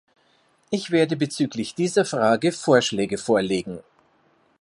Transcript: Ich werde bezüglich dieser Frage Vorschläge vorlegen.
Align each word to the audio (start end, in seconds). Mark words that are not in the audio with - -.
Ich 0.71 0.89
werde 0.89 1.15
bezüglich 1.15 1.75
dieser 1.75 2.05
Frage 2.05 2.51
Vorschläge 2.53 3.19
vorlegen. 3.19 3.83